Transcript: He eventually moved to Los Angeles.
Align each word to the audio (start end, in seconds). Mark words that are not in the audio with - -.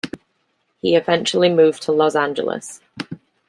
He 0.81 0.95
eventually 0.95 1.53
moved 1.53 1.83
to 1.83 1.91
Los 1.91 2.15
Angeles. 2.15 2.81